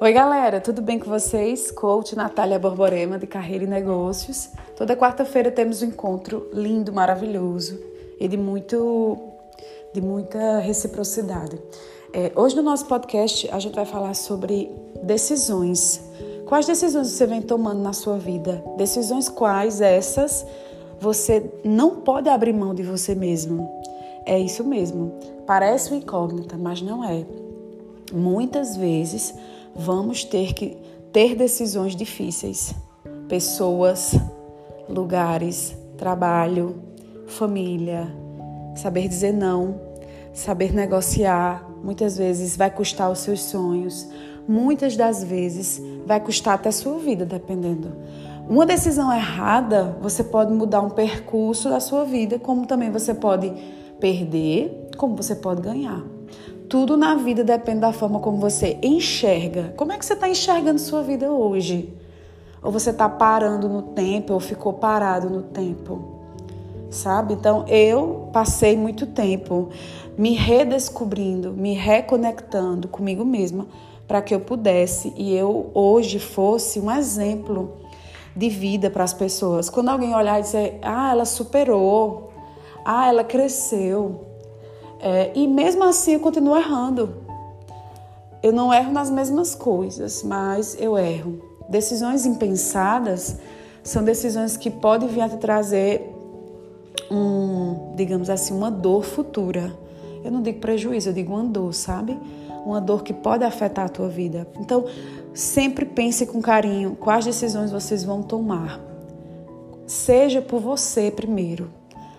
[0.00, 1.72] Oi, galera, tudo bem com vocês?
[1.72, 4.48] Coach Natália Borborema, de Carreira e Negócios.
[4.76, 7.76] Toda quarta-feira temos um encontro lindo, maravilhoso
[8.20, 9.18] e de, muito,
[9.92, 11.60] de muita reciprocidade.
[12.12, 14.70] É, hoje no nosso podcast a gente vai falar sobre
[15.02, 16.00] decisões.
[16.46, 18.62] Quais decisões você vem tomando na sua vida?
[18.76, 20.46] Decisões quais essas
[21.00, 23.68] você não pode abrir mão de você mesmo.
[24.24, 25.12] É isso mesmo.
[25.44, 27.26] Parece uma incógnita, mas não é.
[28.12, 29.34] Muitas vezes
[29.78, 30.76] vamos ter que
[31.12, 32.74] ter decisões difíceis.
[33.28, 34.14] Pessoas,
[34.88, 36.82] lugares, trabalho,
[37.26, 38.12] família,
[38.74, 39.80] saber dizer não,
[40.32, 44.08] saber negociar, muitas vezes vai custar os seus sonhos,
[44.48, 47.92] muitas das vezes vai custar até a sua vida, dependendo.
[48.48, 53.52] Uma decisão errada, você pode mudar um percurso da sua vida, como também você pode
[54.00, 56.02] perder, como você pode ganhar.
[56.68, 59.72] Tudo na vida depende da forma como você enxerga.
[59.74, 61.94] Como é que você está enxergando sua vida hoje?
[62.62, 66.18] Ou você está parando no tempo, ou ficou parado no tempo?
[66.90, 67.32] Sabe?
[67.32, 69.70] Então eu passei muito tempo
[70.16, 73.66] me redescobrindo, me reconectando comigo mesma
[74.06, 77.76] para que eu pudesse e eu hoje fosse um exemplo
[78.36, 79.70] de vida para as pessoas.
[79.70, 82.32] Quando alguém olhar e dizer, ah, ela superou,
[82.84, 84.27] ah, ela cresceu,
[85.00, 87.16] é, e mesmo assim eu continuo errando.
[88.42, 91.40] Eu não erro nas mesmas coisas, mas eu erro.
[91.68, 93.36] Decisões impensadas
[93.82, 96.14] são decisões que podem vir a te trazer
[97.10, 99.72] um, digamos assim, uma dor futura.
[100.24, 102.18] Eu não digo prejuízo, eu digo uma dor, sabe?
[102.64, 104.46] Uma dor que pode afetar a tua vida.
[104.58, 104.84] Então,
[105.32, 108.80] sempre pense com carinho quais decisões vocês vão tomar.
[109.86, 111.70] Seja por você primeiro.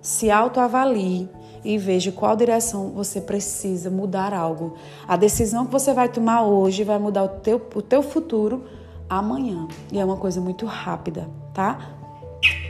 [0.00, 1.28] Se autoavalie
[1.64, 4.74] e veja qual direção você precisa mudar algo.
[5.06, 8.64] A decisão que você vai tomar hoje vai mudar o teu, o teu futuro
[9.08, 9.68] amanhã.
[9.92, 11.78] E é uma coisa muito rápida, tá?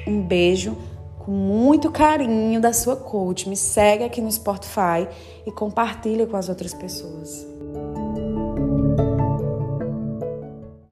[0.07, 0.77] Um beijo
[1.19, 3.49] com muito carinho da sua coach.
[3.49, 5.09] Me segue aqui no Spotify
[5.47, 7.47] e compartilha com as outras pessoas.